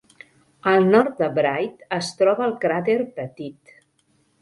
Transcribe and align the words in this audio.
Al 0.71 0.87
nord 0.95 1.13
de 1.19 1.27
Wright 1.35 1.85
es 1.99 2.11
troba 2.23 2.47
el 2.49 2.59
crater 2.67 2.99
Pettit. 3.21 3.79